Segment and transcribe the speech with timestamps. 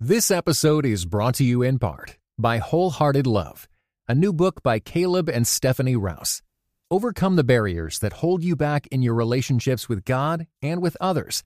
[0.00, 3.66] This episode is brought to you in part by Wholehearted Love,
[4.06, 6.42] a new book by Caleb and Stephanie Rouse.
[6.90, 11.44] Overcome the barriers that hold you back in your relationships with God and with others,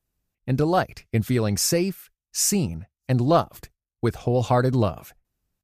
[0.48, 3.68] and delight in feeling safe, seen, and loved
[4.02, 5.14] with Wholehearted Love.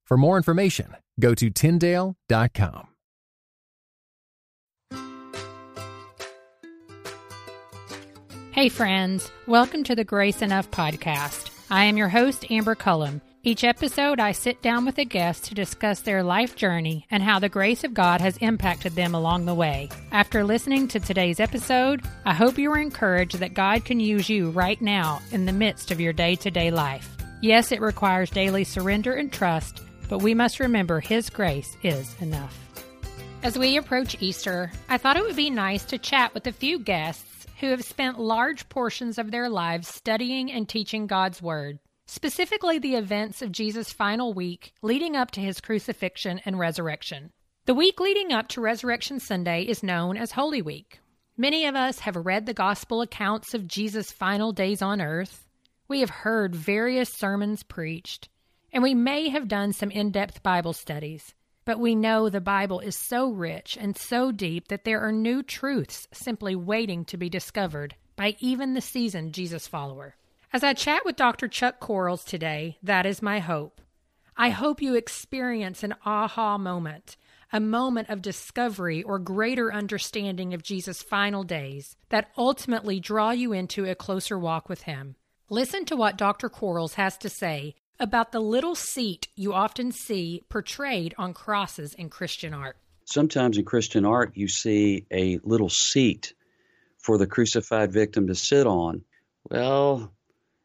[0.04, 2.86] For more information, go to Tyndale.com.
[8.52, 9.28] Hey, friends.
[9.48, 11.50] Welcome to the Grace Enough podcast.
[11.68, 13.20] I am your host, Amber Cullum.
[13.42, 17.40] Each episode, I sit down with a guest to discuss their life journey and how
[17.40, 19.88] the grace of God has impacted them along the way.
[20.12, 24.50] After listening to today's episode, I hope you are encouraged that God can use you
[24.50, 27.16] right now in the midst of your day to day life.
[27.42, 32.56] Yes, it requires daily surrender and trust, but we must remember His grace is enough.
[33.42, 36.78] As we approach Easter, I thought it would be nice to chat with a few
[36.78, 42.78] guests who have spent large portions of their lives studying and teaching God's Word, specifically
[42.78, 47.32] the events of Jesus' final week leading up to his crucifixion and resurrection.
[47.66, 51.00] The week leading up to Resurrection Sunday is known as Holy Week.
[51.36, 55.48] Many of us have read the gospel accounts of Jesus' final days on earth.
[55.88, 58.28] We have heard various sermons preached,
[58.72, 61.34] and we may have done some in depth Bible studies.
[61.66, 65.42] But we know the Bible is so rich and so deep that there are new
[65.42, 70.14] truths simply waiting to be discovered by even the seasoned Jesus follower.
[70.52, 71.48] As I chat with Dr.
[71.48, 73.80] Chuck Quarles today, that is my hope.
[74.36, 77.16] I hope you experience an aha moment,
[77.52, 83.52] a moment of discovery or greater understanding of Jesus' final days that ultimately draw you
[83.52, 85.16] into a closer walk with Him.
[85.50, 86.48] Listen to what Dr.
[86.48, 92.08] Quarles has to say about the little seat you often see portrayed on crosses in
[92.10, 92.76] Christian art.
[93.04, 96.34] Sometimes in Christian art, you see a little seat
[96.98, 99.04] for the crucified victim to sit on.
[99.48, 100.12] Well,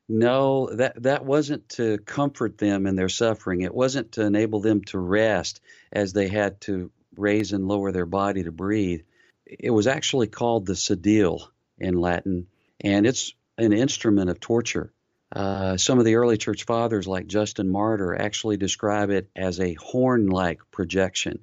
[0.10, 3.62] no, that, that wasn't to comfort them in their suffering.
[3.62, 8.06] It wasn't to enable them to rest as they had to raise and lower their
[8.06, 9.02] body to breathe.
[9.46, 11.48] It was actually called the sedile
[11.78, 12.48] in Latin,
[12.80, 14.92] and it's an instrument of torture.
[15.32, 19.74] Uh, some of the early church fathers, like Justin Martyr, actually describe it as a
[19.76, 21.40] horn like projection,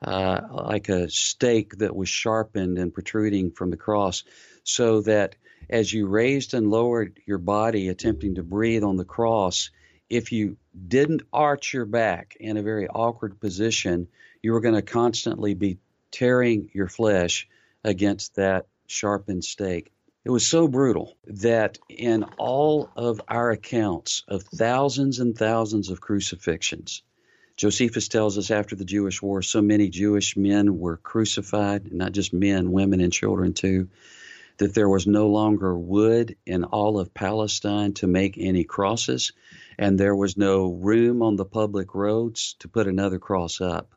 [0.00, 4.24] uh, like a stake that was sharpened and protruding from the cross,
[4.62, 5.34] so that
[5.68, 9.70] as you raised and lowered your body, attempting to breathe on the cross,
[10.08, 10.56] if you
[10.88, 14.08] didn't arch your back in a very awkward position,
[14.42, 15.78] you were going to constantly be
[16.10, 17.48] tearing your flesh
[17.82, 19.91] against that sharpened stake.
[20.24, 26.00] It was so brutal that in all of our accounts of thousands and thousands of
[26.00, 27.02] crucifixions,
[27.56, 32.32] Josephus tells us after the Jewish war, so many Jewish men were crucified, not just
[32.32, 33.88] men, women, and children too,
[34.58, 39.32] that there was no longer wood in all of Palestine to make any crosses,
[39.76, 43.92] and there was no room on the public roads to put another cross up.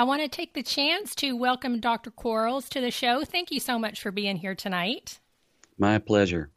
[0.00, 2.10] I want to take the chance to welcome Dr.
[2.10, 3.22] Quarles to the show.
[3.22, 5.20] Thank you so much for being here tonight.
[5.76, 6.48] My pleasure.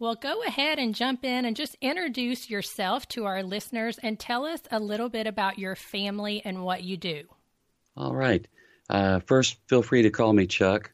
[0.00, 4.44] Well, go ahead and jump in and just introduce yourself to our listeners and tell
[4.44, 7.22] us a little bit about your family and what you do.
[7.96, 8.44] All right.
[8.90, 10.90] Uh, first, feel free to call me Chuck.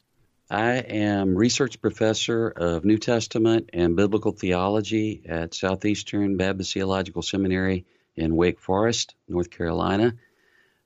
[0.47, 7.87] I am research professor of New Testament and biblical theology at Southeastern Baptist Theological Seminary
[8.15, 10.13] in Wake Forest, North Carolina.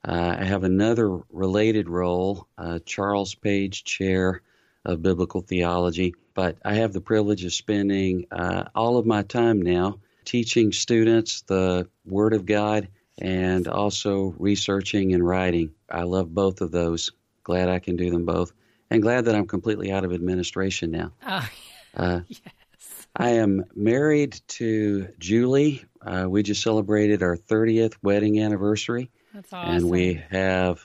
[0.06, 4.42] Uh, I have another related role, uh, Charles Page Chair
[4.84, 9.60] of Biblical Theology, but I have the privilege of spending uh, all of my time
[9.60, 12.88] now teaching students the Word of God
[13.20, 15.72] and also researching and writing.
[15.90, 17.10] I love both of those.
[17.44, 18.52] Glad I can do them both,
[18.90, 21.12] and glad that I'm completely out of administration now.
[21.98, 22.40] Oh, yes.
[23.16, 25.84] I am married to Julie.
[26.00, 29.10] Uh, we just celebrated our 30th wedding anniversary.
[29.34, 29.74] That's awesome.
[29.74, 30.80] And we have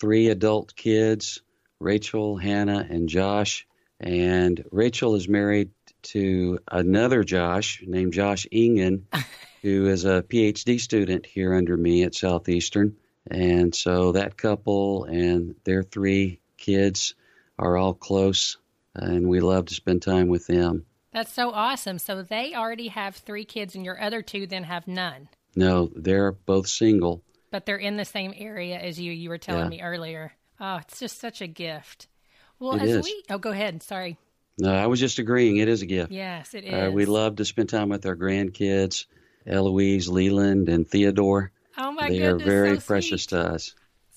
[0.00, 1.40] three adult kids
[1.80, 3.66] Rachel, Hannah, and Josh.
[4.00, 5.70] And Rachel is married
[6.02, 9.06] to another Josh named Josh Ingen,
[9.62, 12.96] who is a PhD student here under me at Southeastern.
[13.30, 17.14] And so that couple and their three kids
[17.58, 18.56] are all close,
[18.94, 20.86] and we love to spend time with them.
[21.12, 21.98] That's so awesome.
[21.98, 25.28] So they already have three kids, and your other two then have none.
[25.56, 29.12] No, they're both single but they're in the same area as you.
[29.12, 29.68] You were telling Yeah.
[29.68, 30.32] me earlier.
[30.60, 32.06] Oh, it's just such a gift.
[32.58, 33.04] Well, It as is.
[33.04, 33.82] we oh, go ahead.
[33.82, 34.16] Sorry.
[34.58, 35.58] No, I was just agreeing.
[35.58, 36.10] It is a gift.
[36.10, 36.72] Yes, it is.
[36.74, 39.04] Uh, we love to spend time with our grandkids,
[39.46, 41.52] Eloise, Leland, and Theodore.
[41.76, 43.38] Oh my they goodness, are very so precious sweet.
[43.38, 43.74] to us.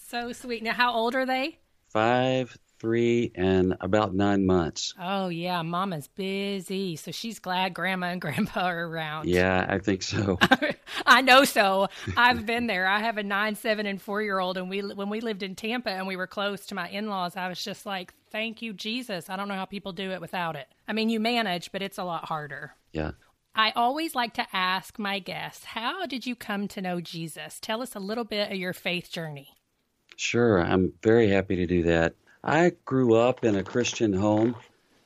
[0.09, 0.63] So sweet.
[0.63, 1.59] Now, how old are they?
[1.89, 4.95] Five, three and about nine months.
[4.99, 5.61] Oh, yeah.
[5.61, 6.95] Mama's busy.
[6.95, 9.29] So she's glad grandma and grandpa are around.
[9.29, 10.39] Yeah, I think so.
[11.05, 11.89] I know so.
[12.17, 12.87] I've been there.
[12.87, 14.57] I have a nine, seven, and four year old.
[14.57, 17.37] And we, when we lived in Tampa and we were close to my in laws,
[17.37, 19.29] I was just like, thank you, Jesus.
[19.29, 20.67] I don't know how people do it without it.
[20.87, 22.73] I mean, you manage, but it's a lot harder.
[22.93, 23.11] Yeah.
[23.53, 27.59] I always like to ask my guests, how did you come to know Jesus?
[27.59, 29.49] Tell us a little bit of your faith journey.
[30.15, 32.15] Sure, I'm very happy to do that.
[32.43, 34.55] I grew up in a Christian home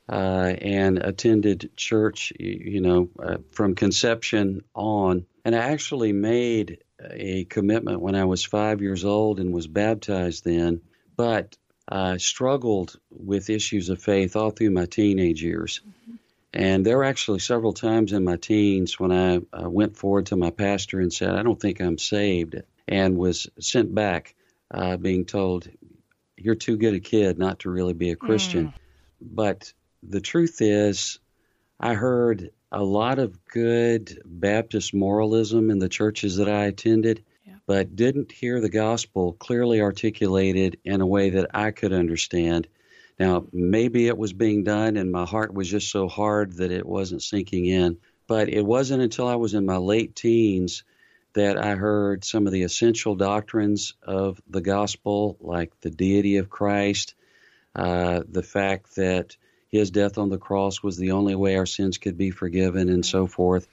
[0.08, 5.26] uh, and attended church, you know, uh, from conception on.
[5.44, 6.80] And I actually made
[7.12, 10.82] a commitment when I was five years old and was baptized then,
[11.16, 15.82] but I struggled with issues of faith all through my teenage years.
[15.82, 16.16] Mm-hmm.
[16.54, 20.38] And there were actually several times in my teens when I uh, went forward to
[20.38, 22.56] my pastor and said, I don't think I'm saved,
[22.88, 24.36] and was sent back
[24.72, 25.68] uh, being told,
[26.38, 28.68] You're too good a kid not to really be a Christian.
[28.68, 28.74] Mm.
[29.22, 29.74] But
[30.04, 31.20] the truth is,
[31.80, 37.56] I heard a lot of good Baptist moralism in the churches that I attended, yeah.
[37.66, 42.68] but didn't hear the gospel clearly articulated in a way that I could understand.
[43.20, 46.86] Now, maybe it was being done and my heart was just so hard that it
[46.86, 47.98] wasn't sinking in.
[48.28, 50.84] But it wasn't until I was in my late teens
[51.36, 56.50] that I heard some of the essential doctrines of the gospel, like the deity of
[56.50, 57.14] Christ,
[57.76, 59.38] uh, the fact that
[59.70, 63.06] his death on the cross was the only way our sins could be forgiven, and
[63.06, 63.68] so forth.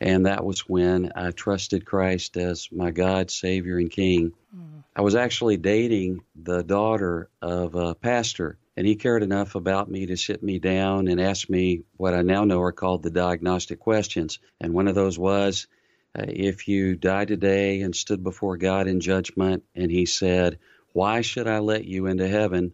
[0.00, 4.32] And that was when I trusted Christ as my God, Savior, and King.
[4.54, 4.82] Mm.
[4.96, 10.06] I was actually dating the daughter of a pastor and he cared enough about me
[10.06, 13.78] to sit me down and ask me what I now know are called the diagnostic
[13.78, 14.40] questions.
[14.60, 15.68] And one of those was,
[16.16, 20.58] uh, if you died today and stood before God in judgment, and he said,
[20.92, 22.72] Why should I let you into heaven?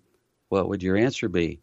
[0.48, 1.60] What would your answer be?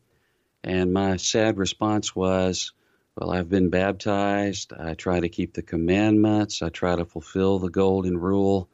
[0.63, 2.71] And my sad response was,
[3.15, 4.73] Well, I've been baptized.
[4.73, 6.61] I try to keep the commandments.
[6.61, 8.69] I try to fulfill the golden rule.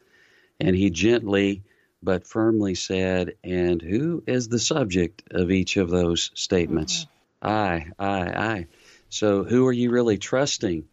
[0.60, 1.64] And he gently
[2.04, 7.06] but firmly said, and who is the subject of each of those statements?
[7.42, 7.48] Mm-hmm.
[7.48, 8.68] I, I, I.
[9.10, 10.86] So who are you really trusting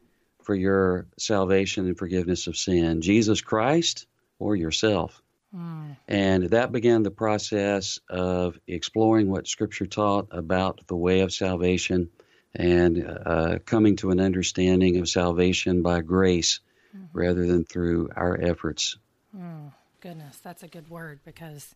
[0.50, 3.00] for your salvation and forgiveness of sin?
[3.00, 4.06] Jesus Christ
[4.38, 5.23] or yourself?
[5.55, 5.97] Mm.
[6.08, 12.11] And that began the process of exploring what Scripture taught about the way of salvation
[12.55, 16.61] and uh, coming to an understanding of salvation by grace
[16.97, 17.06] mm-hmm.
[17.17, 18.97] rather than through our efforts.
[19.37, 21.75] Mm goodness, that's a good word because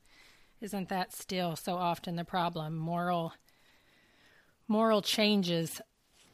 [0.60, 2.76] isn't that still so often the problem?
[2.76, 3.34] Moral
[4.66, 5.80] moral changes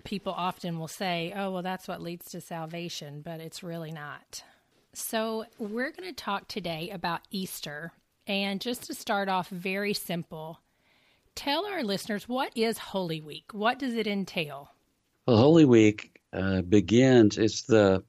[0.05, 4.43] people often will say, "Oh, well that's what leads to salvation," but it's really not.
[4.93, 7.93] So, we're going to talk today about Easter,
[8.27, 10.61] and just to start off very simple,
[11.35, 13.53] tell our listeners what is Holy Week?
[13.53, 14.73] What does it entail?
[15.27, 18.03] Well, Holy Week uh, begins, it's the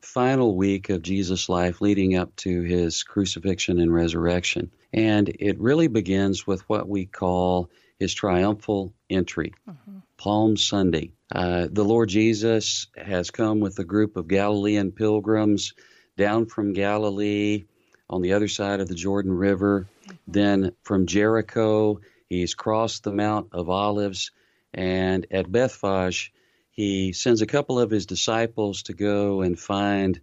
[0.00, 4.70] final week of Jesus' life leading up to his crucifixion and resurrection.
[4.92, 7.70] And it really begins with what we call
[8.02, 9.98] his triumphal entry, mm-hmm.
[10.18, 11.12] Palm Sunday.
[11.34, 15.72] Uh, the Lord Jesus has come with a group of Galilean pilgrims
[16.16, 17.64] down from Galilee
[18.10, 19.86] on the other side of the Jordan River.
[20.04, 20.16] Mm-hmm.
[20.26, 24.32] Then from Jericho, he's crossed the Mount of Olives.
[24.74, 26.32] And at Bethphage,
[26.72, 30.20] he sends a couple of his disciples to go and find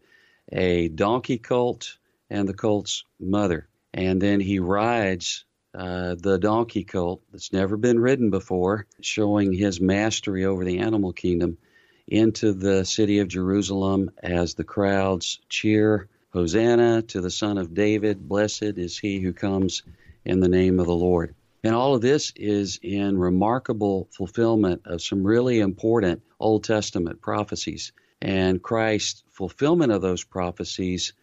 [0.51, 1.97] a donkey colt
[2.29, 3.67] and the colt's mother.
[3.93, 9.79] And then he rides uh, the donkey colt that's never been ridden before, showing his
[9.79, 11.57] mastery over the animal kingdom,
[12.07, 18.27] into the city of Jerusalem as the crowds cheer, Hosanna to the Son of David,
[18.27, 19.83] blessed is he who comes
[20.25, 21.35] in the name of the Lord.
[21.63, 27.91] And all of this is in remarkable fulfillment of some really important Old Testament prophecies.
[28.21, 31.13] And Christ's fulfillment of those prophecies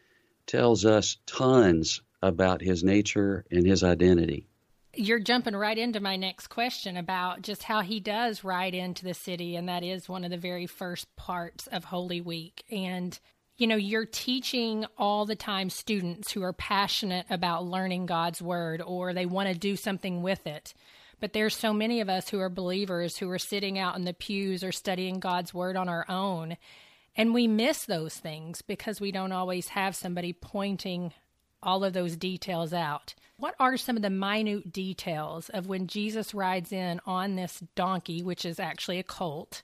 [0.47, 4.47] tells us tons about his nature and his identity.
[4.95, 9.15] You're jumping right into my next question about just how he does ride into the
[9.15, 12.65] city, and that is one of the very first parts of Holy Week.
[12.71, 13.19] And
[13.59, 18.83] you know, you're teaching all the time students who are passionate about learning God's word
[18.83, 20.75] or they want to do something with it.
[21.21, 24.13] But there's so many of us who are believers who are sitting out in the
[24.13, 26.59] pews or studying God's word on our own.
[27.17, 31.15] And we miss those things because we don't always have somebody pointing
[31.67, 33.15] all of those details out.
[33.39, 38.23] What are some of the minute details of when Jesus rides in on this donkey,
[38.23, 39.63] which is actually a colt?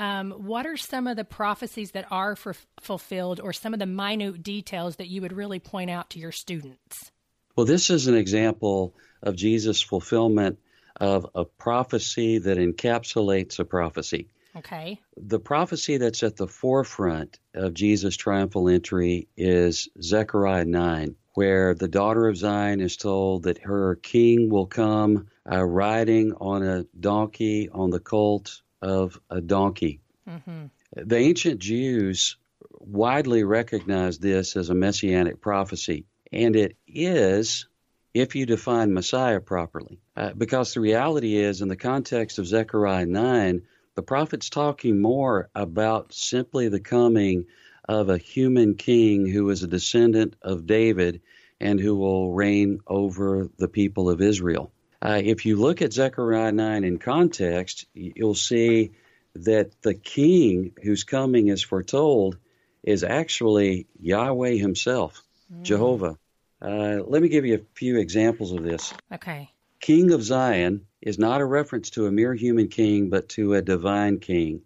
[0.00, 3.86] Um, what are some of the prophecies that are for, fulfilled or some of the
[3.86, 7.10] minute details that you would really point out to your students?
[7.56, 10.58] Well, this is an example of Jesus' fulfillment
[11.00, 14.28] of a prophecy that encapsulates a prophecy.
[14.58, 15.00] Okay.
[15.16, 21.88] The prophecy that's at the forefront of Jesus' triumphal entry is Zechariah 9, where the
[21.88, 27.68] daughter of Zion is told that her king will come uh, riding on a donkey
[27.68, 30.00] on the colt of a donkey.
[30.28, 30.66] Mm-hmm.
[30.96, 32.36] The ancient Jews
[32.80, 37.66] widely recognized this as a messianic prophecy, and it is
[38.14, 40.00] if you define Messiah properly.
[40.16, 43.62] Uh, because the reality is, in the context of Zechariah 9,
[43.98, 47.46] the prophet's talking more about simply the coming
[47.88, 51.20] of a human king who is a descendant of David
[51.60, 54.70] and who will reign over the people of Israel.
[55.02, 58.92] Uh, if you look at Zechariah 9 in context, you'll see
[59.34, 62.38] that the king whose coming is foretold
[62.84, 65.64] is actually Yahweh himself, mm.
[65.64, 66.16] Jehovah.
[66.62, 68.94] Uh, let me give you a few examples of this.
[69.12, 69.50] Okay.
[69.80, 73.62] King of Zion is not a reference to a mere human king, but to a
[73.62, 74.62] divine king.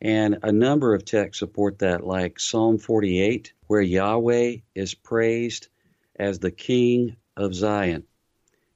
[0.00, 5.68] And a number of texts support that, like Psalm 48, where Yahweh is praised
[6.18, 8.04] as the king of Zion.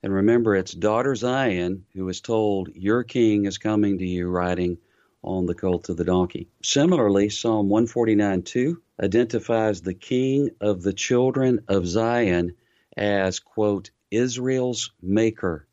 [0.02, 4.79] And remember, it's daughter Zion who is told, Your king is coming to you riding
[5.23, 6.49] on the colt of the donkey.
[6.62, 12.55] Similarly, Psalm 149 2 identifies the king of the children of Zion
[12.97, 15.67] as, quote, Israel's maker.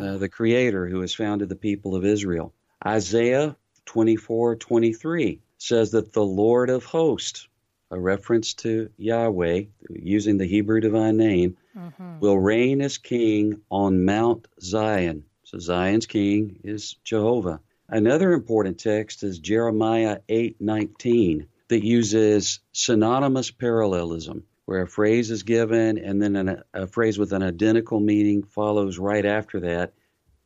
[0.00, 2.52] Uh, the creator who has founded the people of Israel.
[2.84, 7.48] Isaiah 24 23 says that the Lord of hosts,
[7.90, 12.18] a reference to Yahweh, using the Hebrew divine name, mm-hmm.
[12.20, 15.24] will reign as king on Mount Zion.
[15.44, 17.60] So Zion's king is Jehovah.
[17.88, 25.98] Another important text is Jeremiah 8:19 that uses synonymous parallelism where a phrase is given
[25.98, 29.92] and then an, a phrase with an identical meaning follows right after that.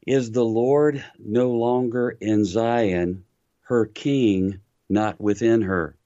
[0.06, 3.24] Is the Lord no longer in Zion,
[3.62, 5.96] her king not within her?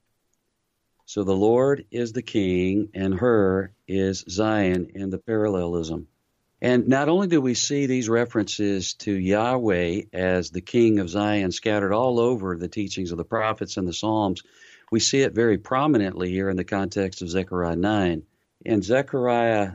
[1.05, 6.07] So the Lord is the king and her is Zion in the parallelism.
[6.63, 11.51] And not only do we see these references to Yahweh as the King of Zion
[11.51, 14.43] scattered all over the teachings of the prophets and the Psalms,
[14.93, 18.21] we see it very prominently here in the context of Zechariah 9.
[18.63, 19.71] In Zechariah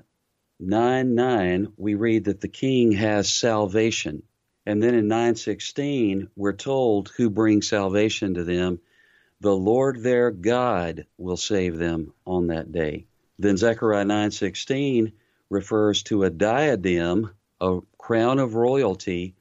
[0.61, 4.23] 9 9, we read that the king has salvation.
[4.65, 8.79] And then in 916, we're told who brings salvation to them.
[9.41, 13.07] The Lord their God will save them on that day.
[13.41, 15.11] Then Zechariah 916
[15.51, 19.35] refers to a diadem, a crown of royalty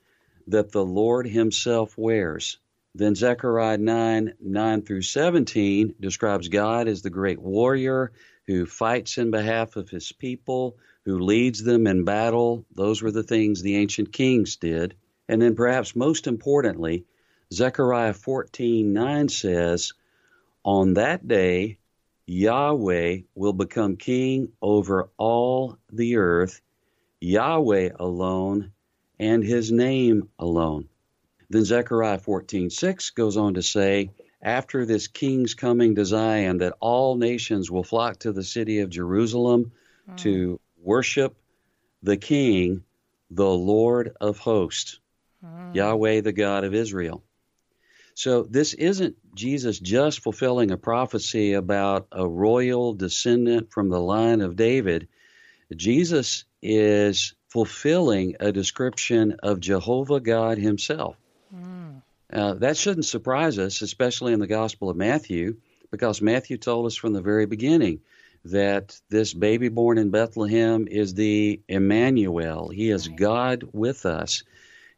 [0.48, 2.58] that the Lord Himself wears.
[2.98, 8.12] Then Zechariah 9 9 through 17 describes God as the great warrior
[8.48, 12.66] who fights in behalf of His people, who leads them in battle.
[12.74, 14.96] Those were the things the ancient kings did.
[15.30, 17.06] And then, perhaps most importantly,
[17.54, 19.94] Zechariah 14 9 says,
[20.66, 21.78] On that day,
[22.26, 26.62] Yahweh will become king over all the earth,
[27.22, 28.72] Yahweh alone,
[29.20, 30.90] and his name alone.
[31.50, 34.12] Then Zechariah 14:6 goes on to say,
[34.42, 38.90] after this king's coming to Zion, that all nations will flock to the city of
[38.90, 39.72] Jerusalem
[40.10, 40.18] mm.
[40.18, 41.36] to worship
[42.04, 42.84] the king,
[43.32, 45.00] the Lord of hosts,
[45.44, 45.74] mm.
[45.74, 47.24] Yahweh, the God of Israel.
[48.14, 54.42] So this isn't Jesus just fulfilling a prophecy about a royal descendant from the line
[54.42, 55.08] of David.
[55.76, 61.16] Jesus is fulfilling a description of Jehovah God himself.
[61.54, 62.02] Mm.
[62.32, 65.58] Uh, that shouldn't surprise us, especially in the Gospel of Matthew,
[65.92, 68.02] because Matthew told us from the very beginning
[68.46, 72.70] that this baby born in Bethlehem is the Emmanuel.
[72.70, 73.18] He is right.
[73.18, 74.44] God with us.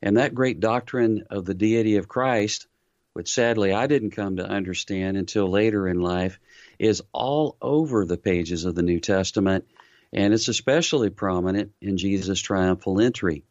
[0.01, 2.67] And that great doctrine of the deity of Christ
[3.13, 6.39] which sadly I didn't come to understand until later in life,
[6.77, 9.67] is all over the pages of the New Testament,
[10.13, 13.43] and it's especially prominent in Jesus' triumphal entry.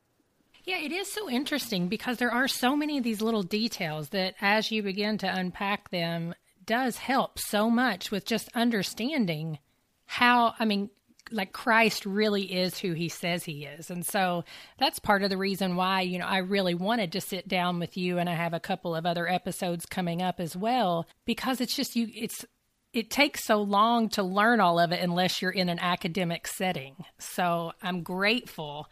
[0.68, 4.34] Yeah, it is so interesting because there are so many of these little details that,
[4.38, 6.34] as you begin to unpack them,
[6.66, 9.60] does help so much with just understanding
[10.04, 10.90] how, I mean,
[11.30, 13.88] like Christ really is who he says he is.
[13.88, 14.44] And so
[14.78, 17.96] that's part of the reason why, you know, I really wanted to sit down with
[17.96, 21.75] you and I have a couple of other episodes coming up as well because it's
[21.75, 22.44] just you it's
[22.92, 27.06] it takes so long to learn all of it unless you're in an academic setting.
[27.18, 28.87] So I'm grateful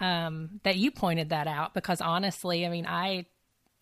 [0.00, 3.26] um, that you pointed that out because honestly, I mean, I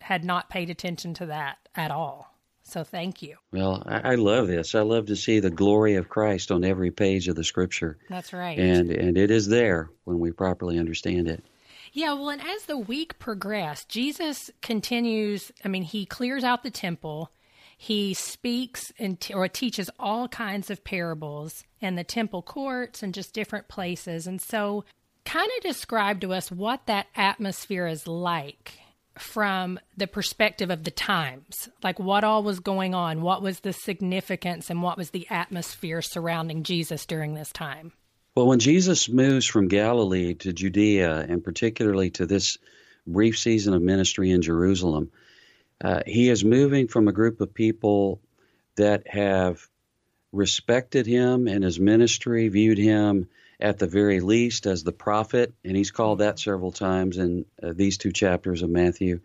[0.01, 2.33] had not paid attention to that at all.
[2.63, 3.35] So thank you.
[3.51, 4.75] Well, I, I, love this.
[4.75, 7.97] I love to see the glory of Christ on every page of the Scripture.
[8.09, 8.59] That's right.
[8.59, 11.43] And and it is there when we properly understand it.
[11.91, 15.51] Yeah, well, and as the week progressed, Jesus continues.
[15.65, 17.31] I mean, he clears out the temple.
[17.75, 23.13] He speaks and t- or teaches all kinds of parables in the temple courts and
[23.13, 24.27] just different places.
[24.27, 24.83] And so,
[25.29, 28.79] kind of describe to us what that atmosphere is like
[29.15, 31.69] from the perspective of the times.
[31.83, 36.01] Like what all was going on, what was the significance, and what was the atmosphere
[36.01, 37.91] surrounding Jesus during this time.
[38.33, 42.57] Well, when Jesus moves from Galilee to Judea, and particularly to this
[43.05, 45.11] brief season of ministry in Jerusalem,
[45.79, 48.19] uh, he is moving from a group of people
[48.77, 49.67] that have
[50.31, 53.27] respected him and his ministry, viewed him
[53.59, 57.73] at the very least as the prophet, and he's called that several times in uh,
[57.75, 59.19] these two chapters of Matthew.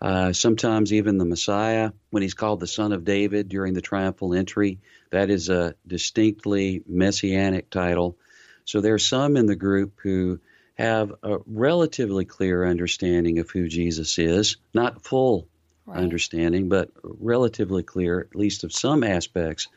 [0.00, 4.34] Uh, sometimes even the Messiah, when he's called the Son of David during the triumphal
[4.34, 4.78] entry,
[5.10, 8.16] that is a distinctly messianic title.
[8.64, 10.40] So there are some in the group who
[10.74, 15.48] have a relatively clear understanding of who Jesus is, not full
[15.86, 15.98] right.
[15.98, 19.68] understanding, but relatively clear, at least of some aspects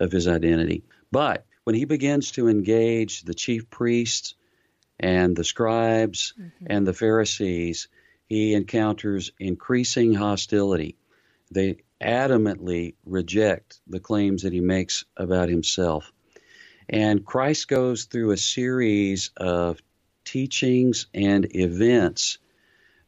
[0.00, 0.82] of his identity.
[1.12, 4.32] But when he begins to engage the chief priests
[4.98, 6.64] and the scribes mm-hmm.
[6.66, 7.88] and the Pharisees,
[8.24, 10.96] he encounters increasing hostility.
[11.50, 16.10] They adamantly reject the claims that he makes about himself.
[16.88, 19.78] And Christ goes through a series of
[20.24, 22.38] teachings and events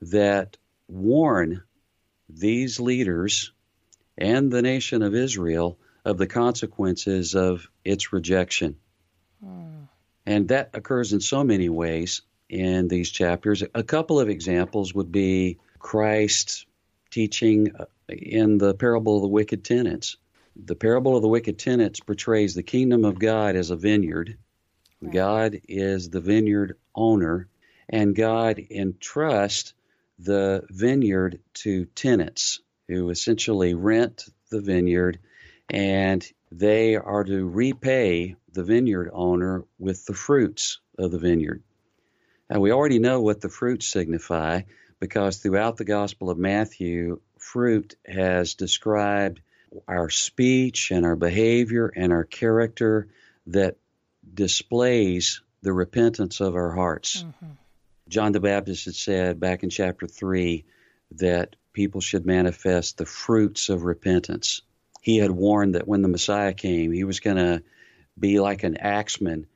[0.03, 1.63] that warn
[2.29, 3.53] these leaders
[4.19, 8.77] and the nation of Israel of the consequences of its rejection.
[9.43, 9.85] Hmm.
[10.27, 13.63] And that occurs in so many ways in these chapters.
[13.75, 16.67] A couple of examples would be Christ
[17.11, 20.17] teaching uh, in the parable of the wicked tenants.
[20.57, 24.37] The parable of the wicked tenants portrays the kingdom of God as a vineyard.
[25.01, 25.13] Right.
[25.13, 27.49] God is the vineyard owner,
[27.89, 29.73] and God entrusts
[30.19, 35.21] the vineyard to tenants who essentially rent the vineyard
[35.71, 41.63] and they are to repay the vineyard owner with the fruits of the vineyard.
[42.51, 44.63] Now, we already know what the fruits signify
[44.99, 49.41] because throughout the Gospel of Matthew, fruit has described
[49.87, 53.09] our speech and our behavior and our character
[53.47, 53.77] that
[54.35, 57.23] displays the repentance of our hearts.
[57.23, 57.53] Mm-hmm.
[58.09, 60.65] John the Baptist had said back in chapter 3
[61.13, 64.63] that people should manifest the fruits of repentance
[65.01, 67.63] he had warned that when the Messiah came, he was going to
[68.19, 69.47] be like an axeman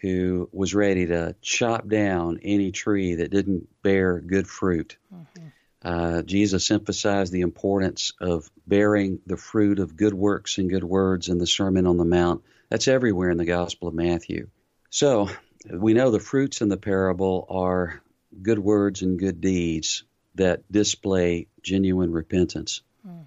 [0.00, 4.96] who was ready to chop down any tree that didn't bear good fruit.
[5.12, 5.46] Mm-hmm.
[5.82, 11.28] Uh, Jesus emphasized the importance of bearing the fruit of good works and good words
[11.28, 12.42] in the Sermon on the Mount.
[12.70, 14.48] That's everywhere in the Gospel of Matthew.
[14.88, 15.28] So
[15.70, 18.02] we know the fruits in the parable are
[18.40, 22.82] good words and good deeds that display genuine repentance.
[23.06, 23.26] Mm.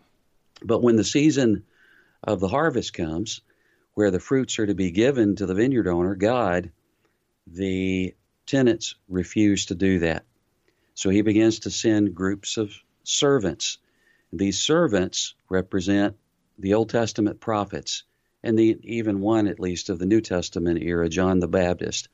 [0.63, 1.63] But when the season
[2.24, 3.41] of the harvest comes,
[3.93, 6.72] where the fruits are to be given to the vineyard owner, God,
[7.46, 8.15] the
[8.46, 10.26] tenants refuse to do that.
[10.93, 13.78] So he begins to send groups of servants.
[14.34, 16.15] These servants represent
[16.58, 18.04] the Old Testament prophets,
[18.43, 22.10] and the, even one at least of the New Testament era, John the Baptist.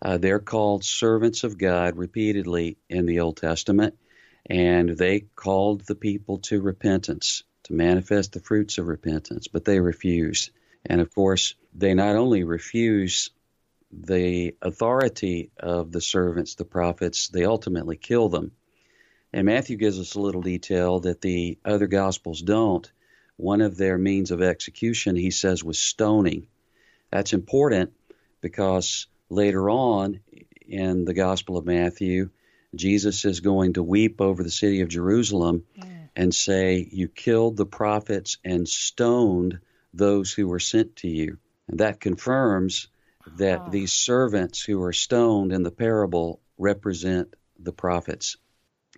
[0.00, 3.98] Uh, they're called servants of God repeatedly in the Old Testament,
[4.46, 9.80] and they called the people to repentance to manifest the fruits of repentance, but they
[9.80, 10.50] refuse.
[10.86, 13.30] And of course, they not only refuse
[13.90, 18.52] the authority of the servants, the prophets, they ultimately kill them.
[19.32, 22.90] And Matthew gives us a little detail that the other gospels don't.
[23.36, 26.46] One of their means of execution, he says, was stoning.
[27.10, 27.92] That's important
[28.40, 30.20] because later on
[30.66, 32.30] in the Gospel of Matthew,
[32.74, 35.64] Jesus is going to weep over the city of Jerusalem
[36.16, 39.60] and say, You killed the prophets and stoned
[39.92, 41.38] those who were sent to you.
[41.68, 42.88] And that confirms
[43.36, 43.70] that oh.
[43.70, 48.36] these servants who are stoned in the parable represent the prophets.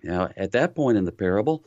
[0.03, 1.63] Now, at that point in the parable,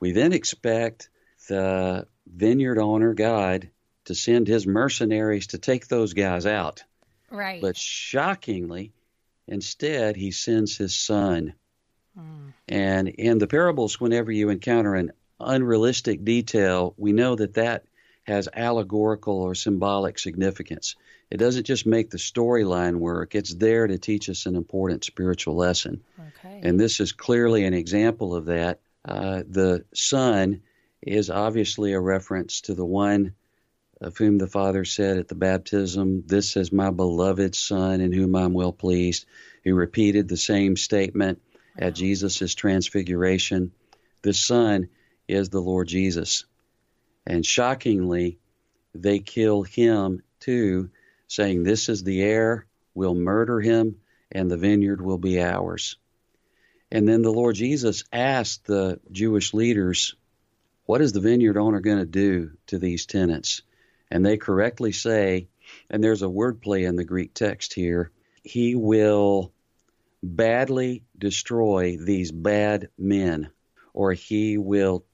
[0.00, 1.10] we then expect
[1.48, 3.70] the vineyard owner, God,
[4.06, 6.82] to send his mercenaries to take those guys out.
[7.30, 7.60] Right.
[7.60, 8.92] But shockingly,
[9.46, 11.54] instead, he sends his son
[12.68, 17.84] and in the parables, whenever you encounter an unrealistic detail, we know that that
[18.24, 20.96] has allegorical or symbolic significance.
[21.30, 25.56] It doesn't just make the storyline work, it's there to teach us an important spiritual
[25.56, 26.02] lesson.
[26.18, 26.60] Okay.
[26.62, 28.80] And this is clearly an example of that.
[29.04, 30.62] Uh, the Son
[31.00, 33.34] is obviously a reference to the one
[34.00, 38.36] of whom the Father said at the baptism, This is my beloved Son in whom
[38.36, 39.26] I'm well pleased.
[39.64, 41.40] He repeated the same statement
[41.78, 43.72] at Jesus' transfiguration.
[44.22, 44.88] The Son
[45.28, 46.44] is the Lord Jesus.
[47.26, 48.38] And shockingly,
[48.94, 50.90] they kill him too,
[51.28, 53.96] saying, This is the heir, we'll murder him,
[54.32, 55.96] and the vineyard will be ours.
[56.90, 60.16] And then the Lord Jesus asked the Jewish leaders,
[60.86, 63.62] What is the vineyard owner going to do to these tenants?
[64.10, 65.48] And they correctly say,
[65.90, 68.10] and there's a wordplay in the Greek text here,
[68.42, 69.52] He will
[70.22, 73.50] badly destroy these bad men,
[73.92, 75.04] or He will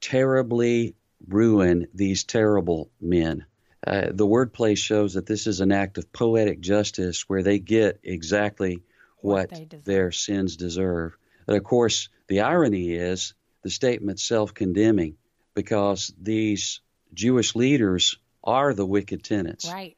[0.00, 0.94] terribly
[1.26, 3.46] ruin these terrible men.
[3.86, 8.00] Uh, the wordplay shows that this is an act of poetic justice where they get
[8.02, 8.82] exactly
[9.18, 11.16] what, what their sins deserve.
[11.46, 15.16] But of course, the irony is the statement self condemning
[15.54, 16.80] because these
[17.14, 19.70] Jewish leaders are the wicked tenants.
[19.70, 19.96] Right.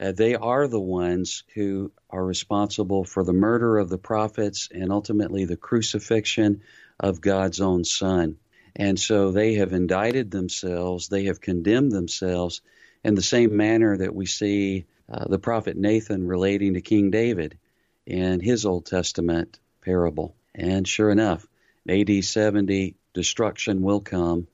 [0.00, 4.90] Uh, they are the ones who are responsible for the murder of the prophets and
[4.90, 6.62] ultimately the crucifixion
[6.98, 8.38] of God's own Son.
[8.74, 12.62] And so they have indicted themselves, they have condemned themselves
[13.04, 17.58] in the same manner that we see uh, the prophet Nathan relating to King David
[18.06, 20.34] in his Old Testament parable.
[20.54, 21.46] And sure enough,
[21.88, 24.46] AD 70, destruction will come.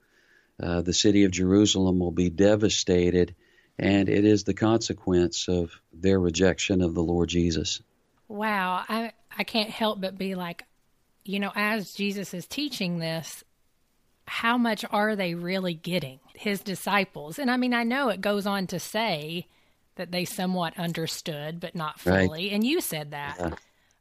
[0.61, 3.35] Uh, the city of Jerusalem will be devastated,
[3.79, 7.83] and it is the consequence of their rejection of the Lord Jesus.
[8.29, 8.85] Wow.
[8.89, 10.65] I, I can't help but be like,
[11.25, 13.45] you know, as Jesus is teaching this,
[14.27, 17.39] how much are they really getting, his disciples?
[17.39, 19.47] And I mean, I know it goes on to say
[19.97, 22.29] that they somewhat understood, but not fully.
[22.29, 22.53] Right.
[22.53, 23.37] And you said that.
[23.39, 23.55] Yeah.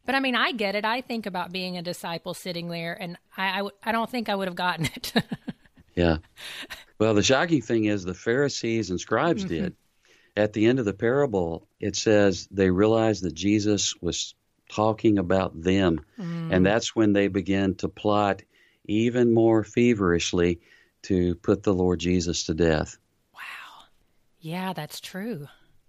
[0.06, 0.86] But I mean, I get it.
[0.86, 4.36] I think about being a disciple sitting there, and I, I, I don't think I
[4.36, 5.14] would have gotten it.
[5.95, 6.17] yeah.
[6.99, 9.63] Well, the shocking thing is the Pharisees and scribes mm-hmm.
[9.63, 9.75] did.
[10.38, 14.36] At the end of the parable, it says they realized that Jesus was
[14.69, 16.01] talking about them.
[16.19, 16.53] Mm.
[16.53, 18.41] And that's when they began to plot
[18.86, 20.60] even more feverishly
[21.03, 22.97] to put the Lord Jesus to death.
[23.34, 23.86] Wow.
[24.39, 25.47] Yeah, that's true.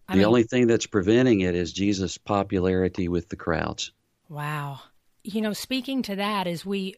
[0.09, 3.93] I the mean, only thing that's preventing it is Jesus' popularity with the crowds.
[4.29, 4.81] Wow.
[5.25, 6.97] You know, speaking to that, as we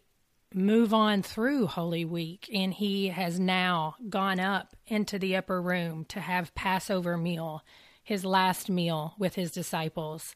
[0.55, 6.05] move on through Holy Week, and he has now gone up into the upper room
[6.07, 7.63] to have Passover meal,
[8.03, 10.35] his last meal with his disciples.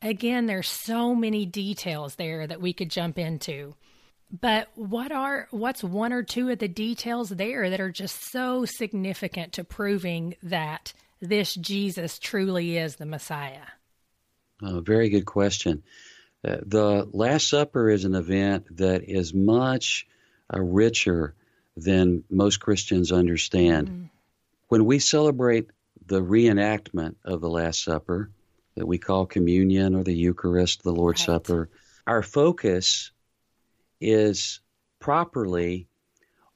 [0.00, 3.74] Again, there's so many details there that we could jump into.
[4.30, 8.64] But what are what's one or two of the details there that are just so
[8.66, 13.64] significant to proving that this Jesus truly is the Messiah?
[14.62, 15.82] Oh, very good question.
[16.46, 20.06] Uh, the Last Supper is an event that is much
[20.52, 21.34] uh, richer
[21.76, 23.88] than most Christians understand.
[23.88, 24.04] Mm-hmm.
[24.68, 25.70] When we celebrate
[26.06, 28.30] the reenactment of the Last Supper,
[28.76, 31.26] that we call communion or the Eucharist, the Lord's right.
[31.26, 31.68] Supper,
[32.06, 33.10] our focus
[34.00, 34.60] is
[35.00, 35.88] properly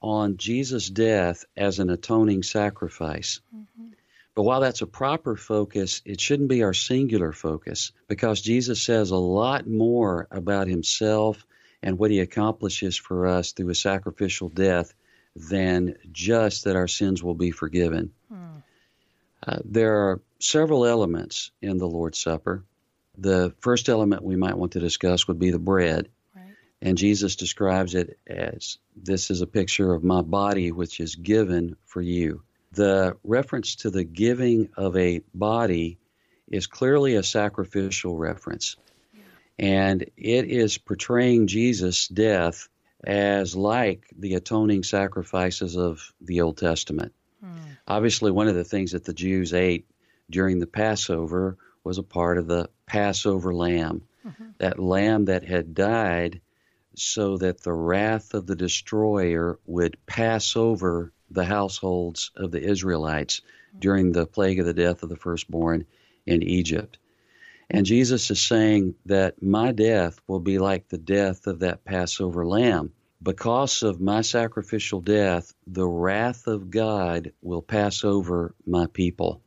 [0.00, 3.40] on Jesus' death as an atoning sacrifice.
[3.54, 3.88] Mm-hmm.
[4.34, 9.10] But while that's a proper focus, it shouldn't be our singular focus because Jesus says
[9.10, 11.44] a lot more about himself
[11.82, 14.94] and what he accomplishes for us through a sacrificial death
[15.36, 18.12] than just that our sins will be forgiven.
[18.28, 18.58] Hmm.
[19.46, 22.64] Uh, there are several elements in the Lord's Supper.
[23.18, 26.08] The first element we might want to discuss would be the bread.
[26.34, 26.44] Right.
[26.80, 31.76] And Jesus describes it as this is a picture of my body, which is given
[31.84, 32.42] for you.
[32.72, 35.98] The reference to the giving of a body
[36.48, 38.76] is clearly a sacrificial reference.
[39.58, 42.68] And it is portraying Jesus' death
[43.04, 47.12] as like the atoning sacrifices of the Old Testament.
[47.44, 47.56] Hmm.
[47.86, 49.86] Obviously, one of the things that the Jews ate
[50.30, 54.50] during the Passover was a part of the Passover lamb, mm-hmm.
[54.58, 56.40] that lamb that had died
[56.94, 63.40] so that the wrath of the destroyer would pass over the households of the Israelites
[63.40, 63.80] mm-hmm.
[63.80, 65.86] during the plague of the death of the firstborn
[66.26, 66.98] in Egypt.
[67.70, 72.46] And Jesus is saying that my death will be like the death of that Passover
[72.46, 72.92] lamb.
[73.22, 79.40] Because of my sacrificial death, the wrath of God will pass over my people.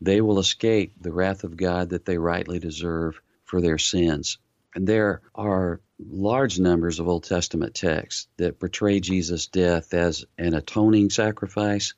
[0.00, 4.38] They will escape the wrath of God that they rightly deserve for their sins.
[4.76, 10.52] And there are large numbers of Old Testament texts that portray Jesus' death as an
[10.52, 11.94] atoning sacrifice.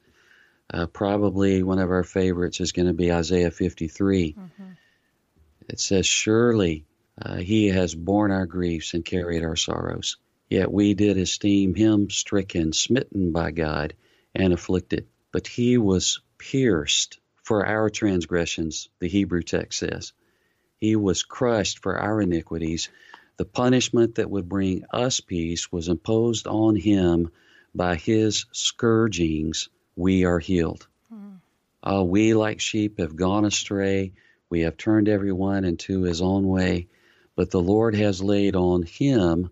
[0.72, 4.34] Uh, probably one of our favorites is going to be Isaiah 53.
[4.34, 4.64] Mm-hmm.
[5.68, 6.84] It says, Surely
[7.20, 10.16] uh, he has borne our griefs and carried our sorrows.
[10.48, 13.94] Yet we did esteem him stricken, smitten by God,
[14.36, 15.08] and afflicted.
[15.32, 20.12] But he was pierced for our transgressions, the Hebrew text says.
[20.80, 22.88] He was crushed for our iniquities.
[23.36, 27.30] The punishment that would bring us peace was imposed on him
[27.74, 29.68] by his scourgings.
[29.96, 30.86] We are healed.
[31.12, 31.38] Mm.
[31.82, 34.12] Uh, we, like sheep, have gone astray.
[34.50, 36.88] We have turned everyone into his own way.
[37.36, 39.50] But the Lord has laid on him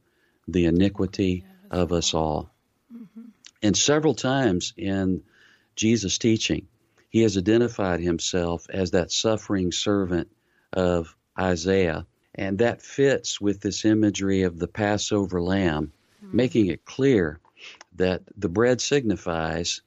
[0.49, 2.51] the iniquity of us all.
[2.95, 3.23] Mm-hmm.
[3.62, 5.23] And several times in
[5.75, 6.69] Jesus' teaching,
[7.11, 10.29] he has identified himself as that suffering servant
[10.73, 12.07] of Isaiah.
[12.35, 16.37] And that fits with this imagery of the Passover lamb, mm-hmm.
[16.37, 17.40] making it clear
[17.94, 19.81] that the bread signifies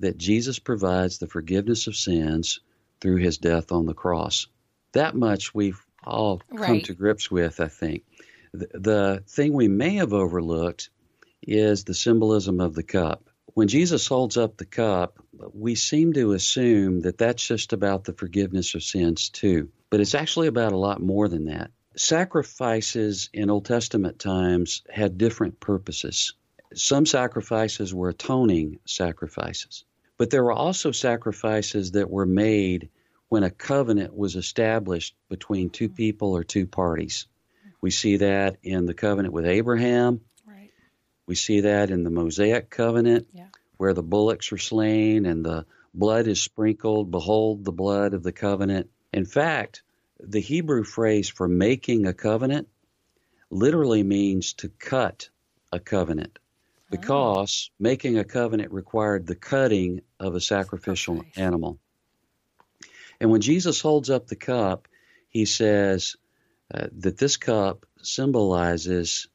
[0.00, 2.60] that Jesus provides the forgiveness of sins
[3.00, 4.46] through his death on the cross.
[4.92, 8.04] That much we've all come to grips with, I think.
[8.52, 10.90] The, the thing we may have overlooked
[11.42, 13.28] is the symbolism of the cup.
[13.54, 15.18] When Jesus holds up the cup,
[15.52, 19.68] we seem to assume that that's just about the forgiveness of sins, too.
[19.90, 21.70] But it's actually about a lot more than that.
[21.94, 26.32] Sacrifices in Old Testament times had different purposes.
[26.72, 29.84] Some sacrifices were atoning sacrifices,
[30.16, 32.88] but there were also sacrifices that were made
[33.28, 37.26] when a covenant was established between two people or two parties.
[37.82, 40.22] We see that in the covenant with Abraham.
[41.26, 43.46] We see that in the Mosaic covenant, yeah.
[43.76, 47.10] where the bullocks are slain and the blood is sprinkled.
[47.10, 48.90] Behold, the blood of the covenant.
[49.12, 49.82] In fact,
[50.18, 52.68] the Hebrew phrase for making a covenant
[53.50, 55.28] literally means to cut
[55.70, 56.38] a covenant
[56.90, 57.74] because oh.
[57.78, 61.78] making a covenant required the cutting of a sacrificial animal.
[63.20, 64.88] And when Jesus holds up the cup,
[65.28, 66.16] he says
[66.72, 69.28] uh, that this cup symbolizes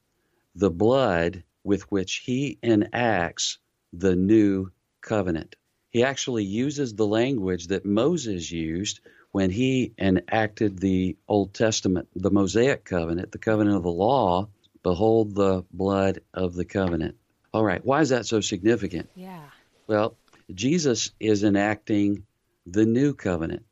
[0.56, 3.58] the blood with which he enacts
[3.92, 5.58] the new covenant.
[5.90, 9.02] He actually uses the language that Moses used
[9.34, 14.48] when he enacted the Old Testament, the Mosaic covenant, the covenant of the law.
[14.82, 17.18] Behold the blood of the covenant.
[17.54, 19.10] All right, why is that so significant?
[19.14, 19.44] Yeah.
[19.88, 20.16] Well,
[20.54, 22.24] Jesus is enacting
[22.66, 23.66] the new covenant.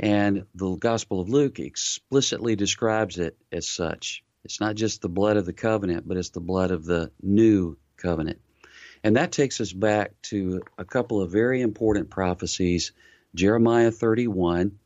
[0.00, 4.24] And the Gospel of Luke explicitly describes it as such.
[4.46, 7.76] It's not just the blood of the covenant, but it's the blood of the new
[7.96, 8.40] covenant.
[9.02, 12.92] And that takes us back to a couple of very important prophecies
[13.34, 14.78] Jeremiah 31,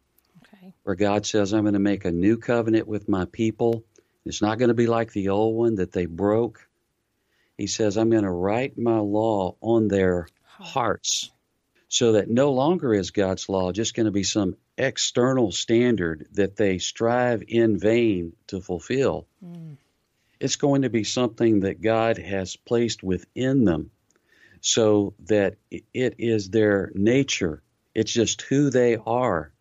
[0.42, 0.72] okay.
[0.82, 3.84] where God says, I'm going to make a new covenant with my people.
[4.24, 6.66] It's not going to be like the old one that they broke.
[7.58, 11.30] He says, I'm going to write my law on their hearts
[11.88, 16.56] so that no longer is God's law just going to be some external standard that
[16.56, 19.26] they strive in vain to fulfill.
[19.44, 19.76] Mm.
[20.40, 23.90] It's going to be something that God has placed within them
[24.62, 27.62] so that it is their nature.
[27.94, 29.52] It's just who they are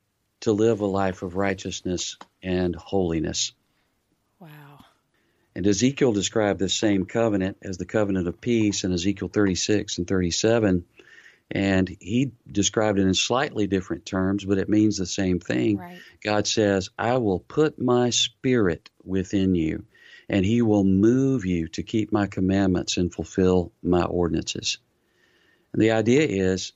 [0.41, 3.51] to live a life of righteousness and holiness.
[4.39, 4.85] Wow.
[5.53, 10.07] And Ezekiel described this same covenant as the covenant of peace in Ezekiel 36 and
[10.07, 10.85] 37
[11.51, 15.77] and he described it in slightly different terms, but it means the same thing.
[15.77, 15.99] Right.
[16.23, 19.85] God says, I will put my spirit within you,
[20.27, 24.77] and he will move you to keep my commandments and fulfill my ordinances.
[25.73, 26.73] And the idea is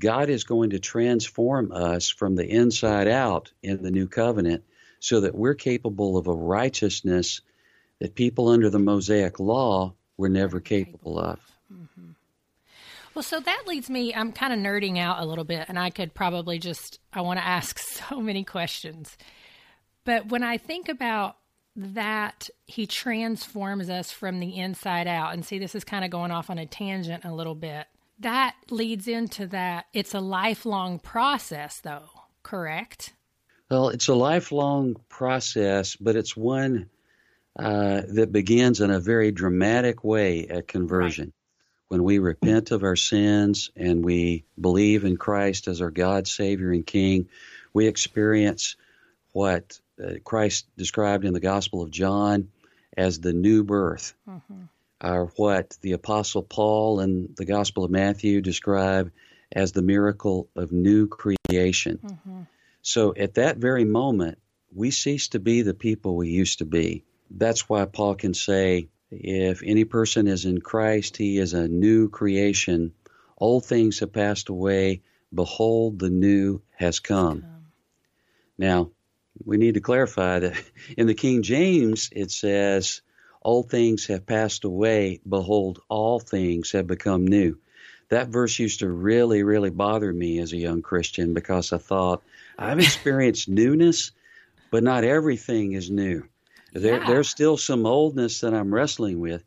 [0.00, 4.64] God is going to transform us from the inside out in the new covenant
[4.98, 7.40] so that we're capable of a righteousness
[8.00, 11.38] that people under the Mosaic law were never capable of.
[11.72, 12.11] Mm-hmm.
[13.14, 15.90] Well, so that leads me, I'm kind of nerding out a little bit, and I
[15.90, 19.16] could probably just, I want to ask so many questions.
[20.04, 21.36] But when I think about
[21.76, 25.32] that, he transforms us from the inside out.
[25.32, 27.86] And see, this is kind of going off on a tangent a little bit.
[28.18, 29.86] That leads into that.
[29.92, 32.08] It's a lifelong process, though,
[32.42, 33.12] correct?
[33.70, 36.90] Well, it's a lifelong process, but it's one
[37.58, 41.26] uh, that begins in a very dramatic way at conversion.
[41.26, 41.41] Right
[41.92, 46.72] when we repent of our sins and we believe in Christ as our God, Savior,
[46.72, 47.28] and King,
[47.74, 48.76] we experience
[49.32, 52.48] what uh, Christ described in the Gospel of John
[52.96, 54.62] as the new birth, mm-hmm.
[55.06, 59.12] or what the Apostle Paul in the Gospel of Matthew describe
[59.54, 61.98] as the miracle of new creation.
[62.02, 62.40] Mm-hmm.
[62.80, 64.38] So at that very moment,
[64.74, 67.04] we cease to be the people we used to be.
[67.30, 72.08] That's why Paul can say, if any person is in Christ, he is a new
[72.08, 72.94] creation.
[73.36, 75.02] Old things have passed away.
[75.34, 77.44] Behold, the new has come.
[78.56, 78.90] Now,
[79.44, 80.62] we need to clarify that
[80.96, 83.02] in the King James, it says,
[83.42, 85.20] Old things have passed away.
[85.28, 87.58] Behold, all things have become new.
[88.08, 92.22] That verse used to really, really bother me as a young Christian because I thought,
[92.58, 94.12] I've experienced newness,
[94.70, 96.28] but not everything is new.
[96.72, 97.06] There, Yeah.
[97.06, 99.44] There's still some oldness that I'm wrestling with.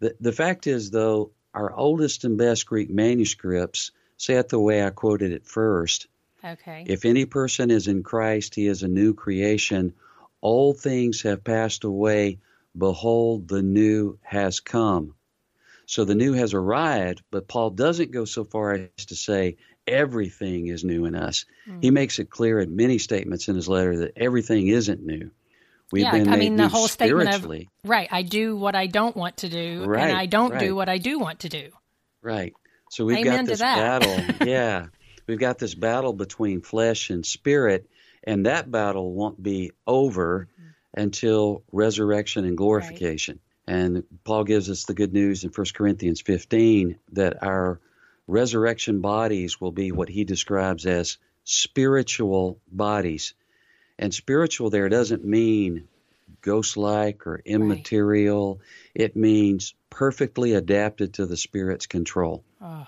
[0.00, 4.84] The, the fact is, though, our oldest and best Greek manuscripts say it the way
[4.84, 6.06] I quoted it first.
[6.44, 6.84] Okay.
[6.86, 9.94] If any person is in Christ, he is a new creation.
[10.40, 12.38] Old things have passed away.
[12.76, 15.14] Behold, the new has come.
[15.86, 20.66] So the new has arrived, but Paul doesn't go so far as to say everything
[20.66, 21.44] is new in us.
[21.64, 21.80] Hmm.
[21.80, 25.30] He makes it clear in many statements in his letter that everything isn't new.
[25.90, 27.50] We've Yeah, been I mean, the whole statement of-
[27.84, 28.08] right.
[28.10, 30.60] I do what I don't want to do, Right, and I don't right.
[30.60, 31.70] do what I do want to do.
[32.20, 32.54] Right.
[32.90, 34.46] So we've Amen got this battle.
[34.46, 34.86] yeah.
[35.26, 37.88] We've got this battle between flesh and spirit,
[38.24, 41.00] and that battle won't be over mm-hmm.
[41.00, 43.40] until resurrection and glorification.
[43.66, 47.80] And Paul gives us the good news in 1 Corinthians 15 that our
[48.26, 53.34] resurrection bodies will be what he describes as spiritual bodies.
[53.98, 55.88] And spiritual there doesn't mean
[56.40, 58.60] ghost like or immaterial.
[58.94, 62.44] It means perfectly adapted to the Spirit's control.
[62.60, 62.86] Oh,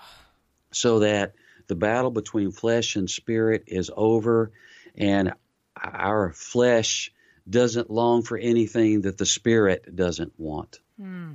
[0.71, 1.33] So that
[1.67, 4.51] the battle between flesh and spirit is over,
[4.95, 5.33] and
[5.75, 7.11] our flesh
[7.49, 10.79] doesn't long for anything that the Spirit doesn't want.
[10.99, 11.31] hmm.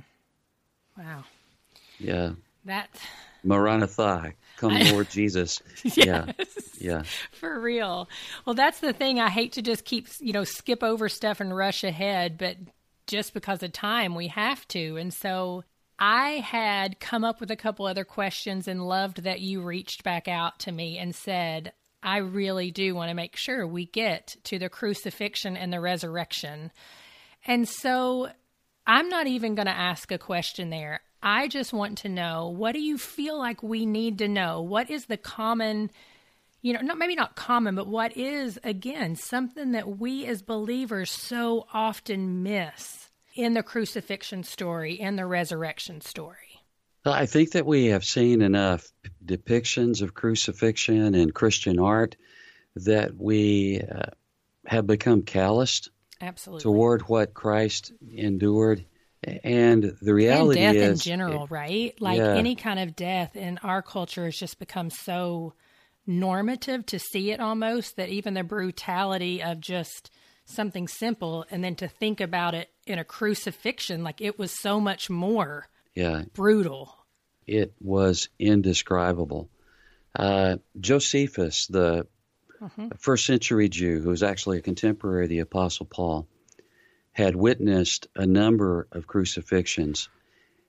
[0.97, 1.23] wow.
[1.99, 2.31] Yeah.
[2.65, 2.89] That
[3.43, 5.61] Maranatha, come I- Lord Jesus.
[5.83, 5.97] Yes.
[5.97, 6.25] Yeah.
[7.31, 8.09] For real.
[8.45, 9.19] Well, that's the thing.
[9.19, 12.57] I hate to just keep, you know, skip over stuff and rush ahead, but
[13.07, 14.97] just because of time, we have to.
[14.97, 15.63] And so
[15.99, 20.27] I had come up with a couple other questions and loved that you reached back
[20.27, 21.73] out to me and said,
[22.03, 26.71] I really do want to make sure we get to the crucifixion and the resurrection.
[27.45, 28.29] And so
[28.85, 31.01] I'm not even going to ask a question there.
[31.21, 34.61] I just want to know what do you feel like we need to know?
[34.61, 35.89] What is the common,
[36.67, 41.09] you know, not maybe not common, but what is again something that we as believers
[41.09, 46.59] so often miss in the crucifixion story, and the resurrection story?
[47.05, 48.91] I think that we have seen enough
[49.25, 52.17] depictions of crucifixion in Christian art
[52.75, 54.07] that we uh,
[54.65, 56.63] have become calloused Absolutely.
[56.63, 58.83] toward what Christ endured.
[59.23, 61.95] And the and reality death in is, general, right?
[62.01, 62.35] Like yeah.
[62.35, 65.53] any kind of death in our culture has just become so
[66.07, 70.09] normative to see it almost that even the brutality of just
[70.45, 74.79] something simple and then to think about it in a crucifixion, like it was so
[74.79, 76.95] much more yeah, brutal.
[77.45, 79.49] it was indescribable.
[80.17, 82.07] Uh, Josephus, the
[82.97, 86.27] first century Jew, who was actually a contemporary of the Apostle Paul,
[87.11, 90.07] had witnessed a number of crucifixions.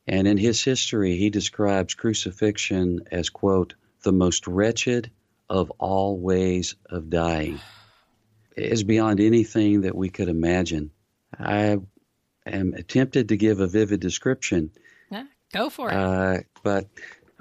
[0.06, 5.10] And in his history, he describes crucifixion as, quote, the most wretched
[5.48, 7.60] of all ways of dying.
[8.56, 10.90] is beyond anything that we could imagine.
[11.38, 11.78] I
[12.44, 14.70] am tempted to give a vivid description,
[15.10, 15.94] Yeah, go for it.
[15.94, 16.86] uh, but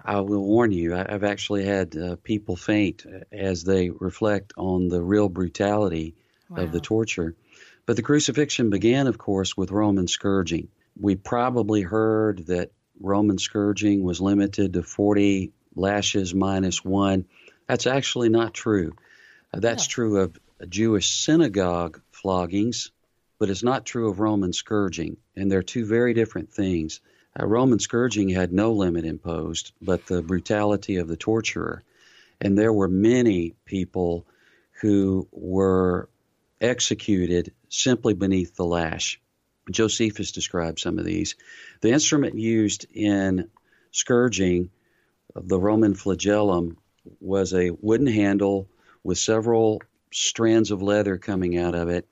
[0.06, 5.02] I will warn you, I've actually had uh, people faint as they reflect on the
[5.02, 6.16] real brutality
[6.56, 7.36] of the torture.
[7.86, 10.68] But the crucifixion began, of course, with Roman scourging.
[11.00, 17.26] We probably heard that Roman scourging was limited to 40 lashes minus one.
[17.68, 18.94] That's actually not true.
[19.54, 19.92] Uh, that's Yeah.
[19.92, 22.92] true of Jewish synagogue floggings,
[23.40, 25.18] but it's not true of Roman scourging.
[25.36, 27.02] And they're two very different things.
[27.40, 31.84] Uh, Roman scourging had no limit imposed, but the brutality of the torturer.
[32.42, 34.26] And there were many people
[34.82, 36.10] who were
[36.62, 39.20] executed simply beneath the lash.
[39.70, 41.36] Josephus described some of these.
[41.82, 43.50] The instrument used in
[43.92, 44.70] scourging,
[45.36, 46.78] the Roman flagellum,
[47.20, 48.68] was a wooden handle
[49.04, 52.08] with several strands of leather coming out of it.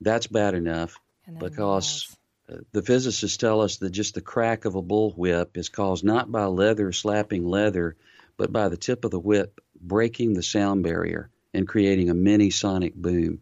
[0.00, 0.98] That's bad enough
[1.38, 2.16] because
[2.50, 6.30] uh, the physicists tell us that just the crack of a bullwhip is caused not
[6.30, 7.96] by leather slapping leather,
[8.36, 12.50] but by the tip of the whip breaking the sound barrier and creating a mini
[12.50, 13.40] sonic boom.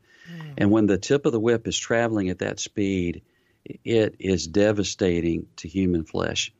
[0.57, 3.23] And when the tip of the whip is traveling at that speed,
[3.85, 6.53] it is devastating to human flesh.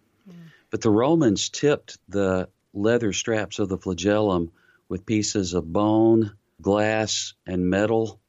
[0.71, 4.51] But the Romans tipped the leather straps of the flagellum
[4.89, 8.21] with pieces of bone, glass, and metal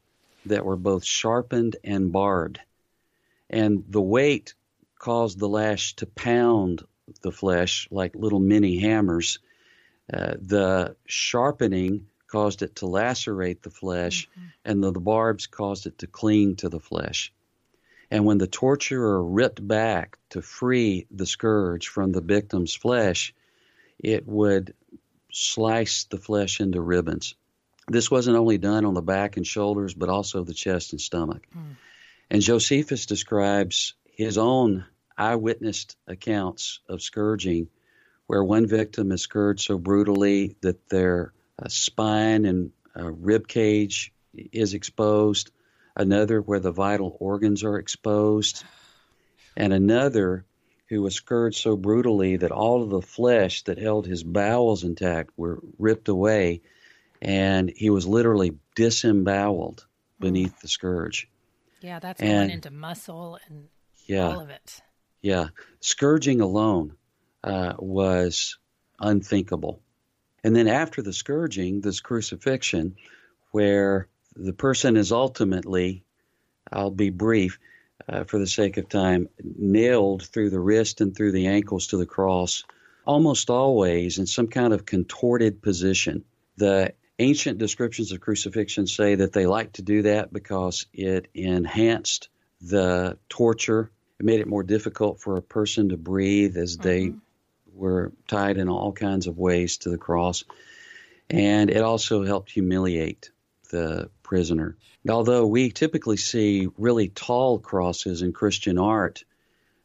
[0.45, 2.59] that were both sharpened and barbed.
[3.49, 4.53] And the weight
[4.99, 6.83] caused the lash to pound
[7.21, 9.39] the flesh like little mini hammers.
[10.11, 14.27] Uh, the sharpening caused it to lacerate the flesh,
[14.63, 17.33] and the, the barbs caused it to cling to the flesh.
[18.11, 23.33] And when the torturer ripped back to free the scourge from the victim's flesh,
[23.99, 24.73] it would
[25.31, 27.35] slice the flesh into ribbons.
[27.87, 31.45] This wasn't only done on the back and shoulders, but also the chest and stomach.
[32.29, 34.85] And Josephus describes his own
[35.17, 37.67] eyewitness accounts of scourging,
[38.27, 44.11] where one victim is scourged so brutally that their uh, spine and uh, rib cage
[44.33, 45.51] is exposed,
[45.95, 48.63] another where the vital organs are exposed,
[49.55, 50.45] and another
[50.89, 55.31] who was scourged so brutally that all of the flesh that held his bowels intact
[55.35, 56.61] were ripped away,
[57.21, 59.85] and he was literally disemboweled
[60.19, 61.27] beneath the scourge.
[61.81, 63.67] Yeah, that's and, going into muscle and
[64.05, 64.81] yeah, all of it.
[65.21, 65.47] Yeah,
[65.79, 66.95] scourging alone
[67.43, 68.57] uh, was
[68.99, 69.81] unthinkable.
[70.43, 72.95] And then after the scourging, this crucifixion,
[73.51, 76.03] where the person is ultimately,
[76.71, 77.57] I'll be brief
[78.07, 81.97] uh, for the sake of time, nailed through the wrist and through the ankles to
[81.97, 82.63] the cross,
[83.05, 86.23] almost always in some kind of contorted position.
[86.57, 92.29] The ancient descriptions of crucifixion say that they liked to do that because it enhanced
[92.61, 93.91] the torture.
[94.19, 97.17] It made it more difficult for a person to breathe as they mm-hmm.
[97.73, 100.43] were tied in all kinds of ways to the cross.
[101.29, 103.31] And it also helped humiliate
[103.69, 104.77] the prisoner.
[105.07, 109.23] Although we typically see really tall crosses in Christian art,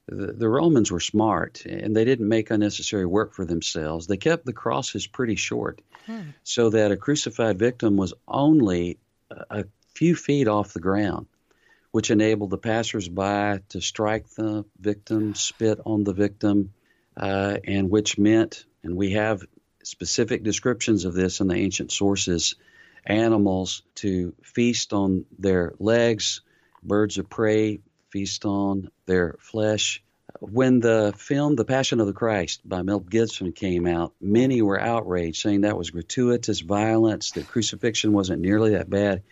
[0.06, 4.06] the, the, Romans were smart and they didn't make unnecessary work for themselves.
[4.06, 6.30] They kept the crosses pretty short hmm.
[6.42, 8.98] so that a crucified victim was only
[9.30, 9.64] a, a
[9.94, 11.26] few feet off the ground,
[11.92, 16.72] which enabled the passersby to strike the victim, spit on the victim,
[17.16, 19.44] uh, and which meant, and we have
[19.82, 22.54] specific descriptions of this in the ancient sources,
[23.06, 26.42] animals to feast on their legs,
[26.82, 27.80] birds of prey
[28.10, 30.02] feast on their flesh.
[30.40, 34.80] When the film The Passion of the Christ by Mel Gibson came out, many were
[34.80, 39.22] outraged, saying that was gratuitous violence, that crucifixion wasn't nearly that bad.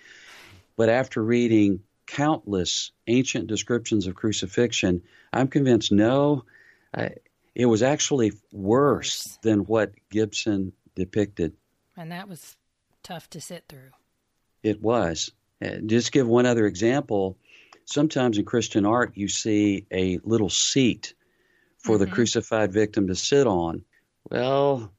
[0.76, 5.02] But after reading countless ancient descriptions of crucifixion,
[5.32, 6.44] I'm convinced no,
[7.54, 11.54] it was actually worse than what Gibson depicted.
[11.96, 12.56] And that was
[13.08, 13.90] tough to sit through.
[14.62, 15.32] It was.
[15.64, 17.38] Uh, just give one other example.
[17.86, 21.14] Sometimes in Christian art, you see a little seat
[21.78, 22.04] for mm-hmm.
[22.04, 23.84] the crucified victim to sit on.
[24.30, 24.92] Well,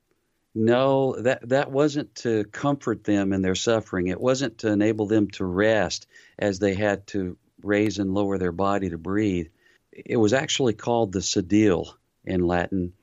[0.56, 4.08] no, that that wasn't to comfort them in their suffering.
[4.08, 6.08] It wasn't to enable them to rest
[6.40, 9.48] as they had to raise and lower their body to breathe.
[9.92, 11.94] It was actually called the sedile
[12.26, 12.94] in Latin,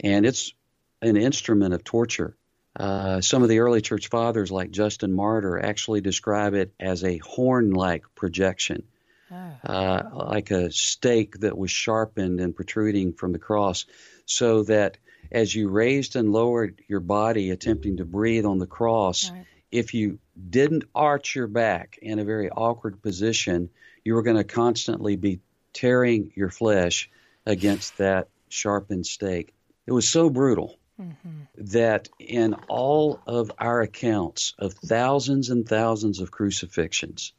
[0.00, 0.52] and it's
[1.00, 2.36] an instrument of torture.
[2.76, 7.18] Uh, some of the early church fathers, like Justin Martyr, actually describe it as a
[7.18, 8.82] horn like projection,
[9.30, 9.52] ah.
[9.64, 13.86] uh, like a stake that was sharpened and protruding from the cross,
[14.26, 14.96] so that
[15.30, 19.46] as you raised and lowered your body, attempting to breathe on the cross, right.
[19.70, 20.18] if you
[20.50, 23.70] didn't arch your back in a very awkward position,
[24.04, 25.40] you were going to constantly be
[25.72, 27.08] tearing your flesh
[27.46, 29.54] against that sharpened stake.
[29.86, 31.42] It was so brutal mm-hmm.
[31.56, 37.32] that in all of our accounts of thousands and thousands of crucifixions,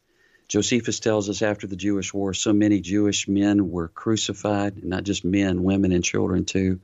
[0.48, 5.26] Josephus tells us after the Jewish war, so many Jewish men were crucified, not just
[5.26, 6.80] men, women, and children too,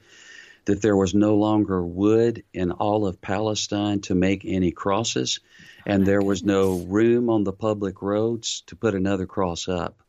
[0.65, 5.39] that there was no longer wood in all of Palestine to make any crosses,
[5.85, 10.01] and there was no room on the public roads to put another cross up.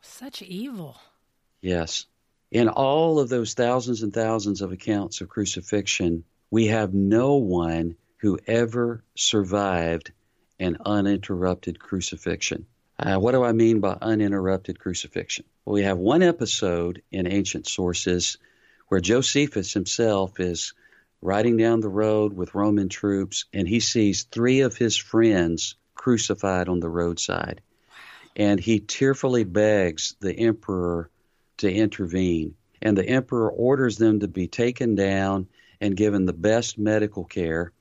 [0.00, 0.96] Such evil.
[1.60, 2.06] Yes.
[2.50, 7.96] In all of those thousands and thousands of accounts of crucifixion, we have no one
[8.18, 10.12] who ever survived
[10.58, 12.66] an uninterrupted crucifixion.
[12.98, 15.44] Uh, what do I mean by uninterrupted crucifixion?
[15.64, 18.38] Well, we have one episode in ancient sources
[18.88, 20.72] where Josephus himself is
[21.20, 26.68] riding down the road with Roman troops and he sees three of his friends crucified
[26.68, 27.60] on the roadside.
[28.34, 31.10] And he tearfully begs the emperor
[31.58, 32.54] to intervene.
[32.80, 35.48] And the emperor orders them to be taken down
[35.80, 37.72] and given the best medical care.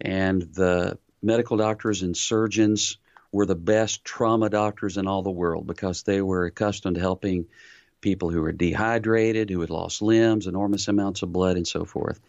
[0.00, 2.98] And the medical doctors and surgeons
[3.32, 7.46] were the best trauma doctors in all the world because they were accustomed to helping
[8.00, 12.20] people who were dehydrated, who had lost limbs, enormous amounts of blood, and so forth.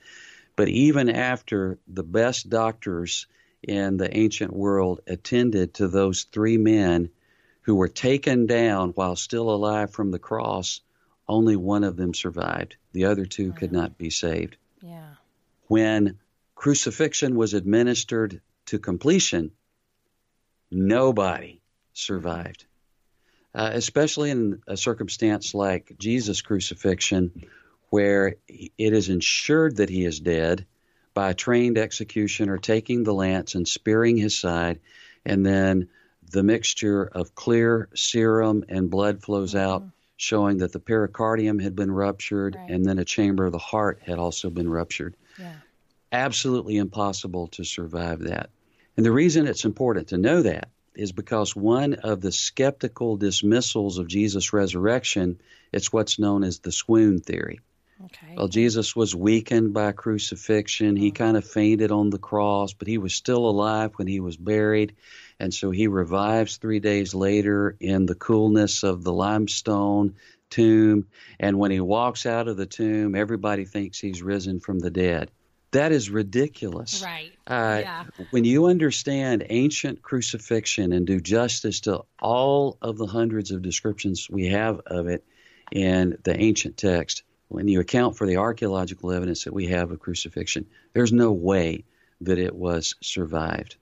[0.55, 3.27] But even after the best doctors
[3.61, 7.09] in the ancient world attended to those three men
[7.67, 10.79] who were taken down while still alive from the cross,
[11.27, 12.77] only one of them survived.
[12.93, 14.55] The other 2 could not be saved.
[14.81, 15.15] Yeah.
[15.67, 16.17] When
[16.55, 19.51] crucifixion was administered to completion,
[20.71, 21.59] nobody
[21.91, 22.63] survived.
[23.53, 27.47] Uh, especially in a circumstance like Jesus' crucifixion,
[27.89, 30.65] where it is ensured that he is dead
[31.13, 34.79] by a trained executioner taking the lance and spearing his side,
[35.25, 35.89] and then
[36.31, 39.69] the mixture of clear serum and blood flows mm-hmm.
[39.69, 39.83] out,
[40.17, 42.69] showing that the pericardium had been ruptured right.
[42.69, 45.15] and then a chamber of the heart had also been ruptured.
[45.39, 45.53] Yeah.
[46.11, 48.49] Absolutely impossible to survive that.
[48.95, 53.99] And the reason it's important to know that is because one of the skeptical dismissals
[53.99, 55.39] of Jesus' resurrection,
[55.71, 57.59] it's what's known as the swoon theory.
[58.05, 58.35] Okay.
[58.35, 60.95] Well, Jesus was weakened by crucifixion.
[60.95, 61.13] He oh.
[61.13, 64.95] kind of fainted on the cross, but he was still alive when he was buried.
[65.39, 70.15] And so he revives three days later in the coolness of the limestone
[70.49, 71.07] tomb.
[71.39, 75.31] And when he walks out of the tomb, everybody thinks he's risen from the dead.
[75.71, 77.03] That is ridiculous.
[77.03, 77.33] Right.
[77.45, 78.05] Uh, yeah.
[78.31, 84.29] When you understand ancient crucifixion and do justice to all of the hundreds of descriptions
[84.29, 85.25] we have of it
[85.71, 89.99] in the ancient text, when you account for the archaeological evidence that we have of
[89.99, 91.83] crucifixion, there's no way
[92.21, 93.75] that it was survived.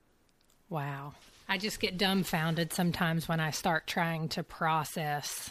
[0.70, 1.14] Wow.
[1.48, 5.50] I just get dumbfounded sometimes when I start trying to process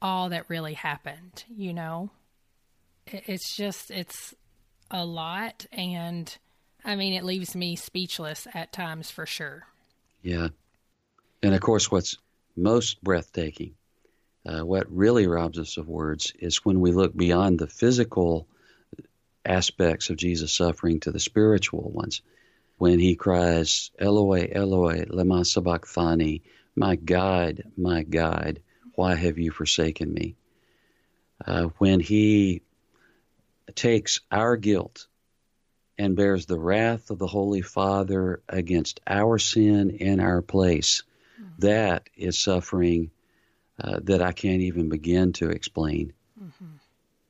[0.00, 2.10] all that really happened, you know?
[3.06, 4.34] It's just, it's
[4.90, 5.66] a lot.
[5.72, 6.34] And
[6.84, 9.64] I mean, it leaves me speechless at times for sure.
[10.22, 10.48] Yeah.
[11.42, 12.16] And of course, what's
[12.56, 13.74] most breathtaking
[14.46, 18.46] uh, what really robs us of words is when we look beyond the physical
[19.44, 22.22] aspects of Jesus' suffering to the spiritual ones.
[22.76, 26.42] When he cries, Eloi, Eloi, lema sabachthani,
[26.74, 28.60] my God, my God,
[28.94, 30.36] why have you forsaken me?
[31.44, 32.62] Uh, when he
[33.74, 35.06] takes our guilt
[35.98, 41.02] and bears the wrath of the Holy Father against our sin in our place,
[41.40, 41.50] mm-hmm.
[41.58, 43.10] that is suffering
[43.82, 46.12] uh, that I can't even begin to explain.
[46.40, 46.66] Mm-hmm.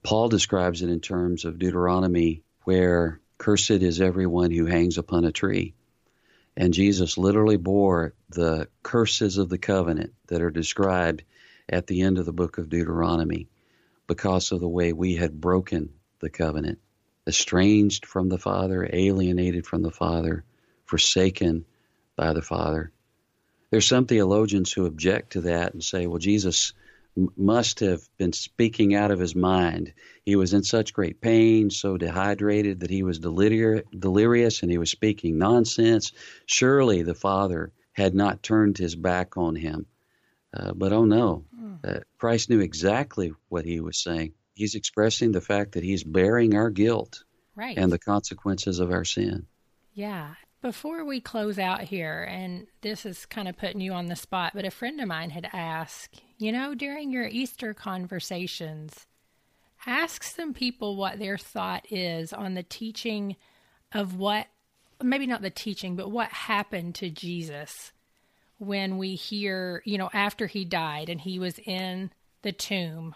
[0.03, 5.33] Paul describes it in terms of Deuteronomy, where cursed is everyone who hangs upon a
[5.33, 5.75] tree.
[6.57, 11.25] And Jesus literally bore the curses of the covenant that are described
[11.69, 13.49] at the end of the book of Deuteronomy
[14.07, 16.79] because of the way we had broken the covenant,
[17.27, 20.45] estranged from the Father, alienated from the Father,
[20.85, 21.65] forsaken
[22.17, 22.93] by the Father.
[23.71, 26.73] There's some theologians who object to that and say, well, Jesus
[27.37, 29.93] must have been speaking out of his mind.
[30.25, 34.79] He was in such great pain, so dehydrated that he was delir- delirious and he
[34.79, 36.13] was speaking nonsense.
[36.47, 39.87] Surely the Father had not turned his back on him.
[40.53, 41.75] Uh, but oh no, hmm.
[41.83, 44.35] uh, Christ knew exactly what he was saying.
[44.55, 47.25] He's expressing the fact that he's bearing our guilt
[47.57, 47.77] right.
[47.77, 49.47] and the consequences of our sin.
[49.95, 50.35] Yeah.
[50.65, 54.53] Before we close out here, and this is kind of putting you on the spot,
[54.55, 59.05] but a friend of mine had asked, you know, during your Easter conversations,
[59.85, 63.37] ask some people what their thought is on the teaching
[63.93, 64.47] of what,
[65.03, 67.93] maybe not the teaching, but what happened to Jesus
[68.57, 72.11] when we hear, you know, after he died and he was in
[72.41, 73.15] the tomb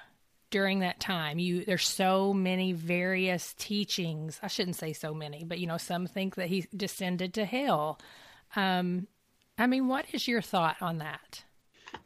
[0.50, 4.38] during that time you there's so many various teachings.
[4.42, 7.98] I shouldn't say so many but you know some think that he descended to hell.
[8.56, 9.06] Um,
[9.58, 11.44] i mean what is your thought on that?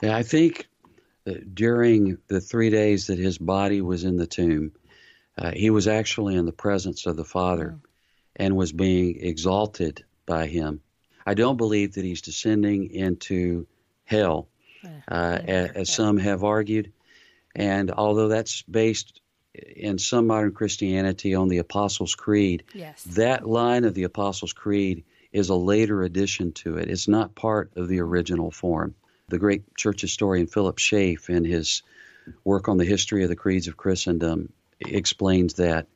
[0.03, 0.69] Yeah i think
[1.55, 4.73] during the three days that his body was in the tomb
[5.39, 7.81] uh, he was actually in the presence of the father mm.
[8.37, 10.81] and was being exalted by him.
[11.25, 13.67] I don't believe that he's descending into
[14.05, 14.49] hell.
[15.09, 16.93] Uh, as, as some have argued
[17.55, 19.21] and although that's based
[19.55, 23.03] in some modern Christianity on the Apostles' Creed, yes.
[23.05, 26.89] that line of the Apostles' Creed is a later addition to it.
[26.91, 28.95] It's not part of the original form.
[29.29, 31.83] The great church historian Philip Schaff, in his
[32.45, 35.87] work on the history of the creeds of Christendom, explains that.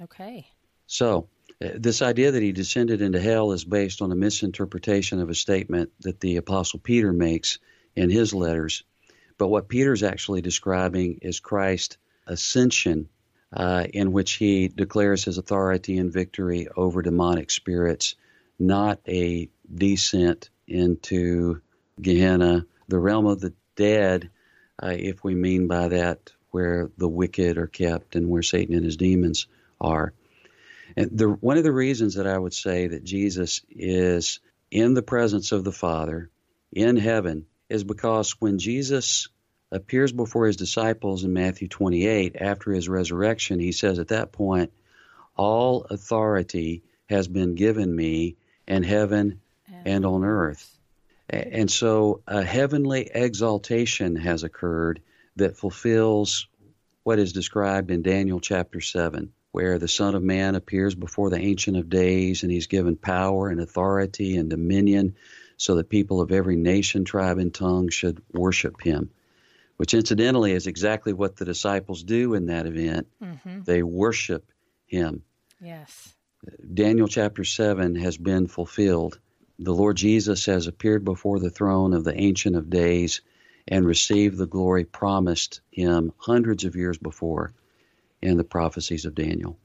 [0.00, 0.46] Okay.
[0.86, 1.28] So,
[1.64, 5.34] uh, this idea that he descended into hell is based on a misinterpretation of a
[5.34, 7.58] statement that the Apostle Peter makes
[7.94, 8.84] in his letters
[9.38, 13.08] but what Peter's actually describing is Christ's ascension,
[13.52, 18.14] uh, in which he declares his authority and victory over demonic spirits,
[18.58, 21.60] not a descent into
[22.00, 24.30] Gehenna, the realm of the dead,
[24.82, 28.84] uh, if we mean by that where the wicked are kept and where Satan and
[28.84, 29.46] his demons
[29.80, 30.12] are.
[30.96, 35.02] And the, one of the reasons that I would say that Jesus is in the
[35.02, 36.30] presence of the Father
[36.72, 39.28] in heaven is because when Jesus
[39.72, 44.72] appears before his disciples in Matthew 28 after his resurrection, he says at that point,
[45.36, 48.36] All authority has been given me
[48.66, 49.40] in heaven
[49.84, 50.72] and on earth.
[51.28, 55.02] And so a heavenly exaltation has occurred
[55.36, 56.46] that fulfills
[57.02, 61.38] what is described in Daniel chapter 7, where the Son of Man appears before the
[61.38, 65.16] Ancient of Days and he's given power and authority and dominion
[65.56, 69.10] so that people of every nation, tribe, and tongue should worship him,
[69.76, 73.06] which incidentally is exactly what the disciples do in that event.
[73.22, 73.62] Mm-hmm.
[73.62, 74.50] They worship
[74.86, 75.22] him.
[75.60, 76.14] Yes.
[76.74, 79.18] Daniel chapter 7 has been fulfilled.
[79.58, 83.22] The Lord Jesus has appeared before the throne of the Ancient of Days
[83.66, 87.52] and received the glory promised him hundreds of years before
[88.22, 89.58] in the prophecies of Daniel.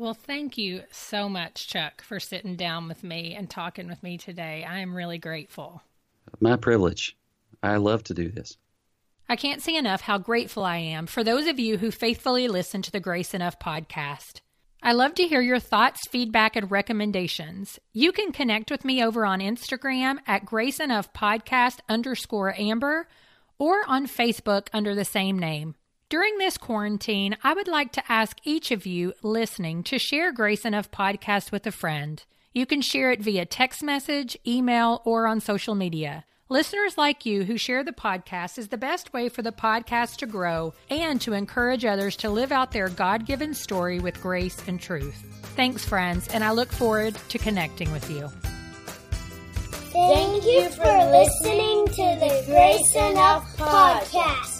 [0.00, 4.16] Well, thank you so much, Chuck, for sitting down with me and talking with me
[4.16, 4.64] today.
[4.66, 5.82] I am really grateful.
[6.40, 7.18] My privilege.
[7.62, 8.56] I love to do this.
[9.28, 12.80] I can't say enough how grateful I am for those of you who faithfully listen
[12.80, 14.40] to the Grace Enough podcast.
[14.82, 17.78] I love to hear your thoughts, feedback, and recommendations.
[17.92, 23.06] You can connect with me over on Instagram at Grace Enough Podcast underscore Amber
[23.58, 25.74] or on Facebook under the same name.
[26.10, 30.64] During this quarantine, I would like to ask each of you listening to share Grace
[30.64, 32.20] Enough Podcast with a friend.
[32.52, 36.24] You can share it via text message, email, or on social media.
[36.48, 40.26] Listeners like you who share the podcast is the best way for the podcast to
[40.26, 44.80] grow and to encourage others to live out their God given story with grace and
[44.80, 45.24] truth.
[45.54, 48.26] Thanks, friends, and I look forward to connecting with you.
[49.92, 54.59] Thank you for listening to the Grace Enough podcast.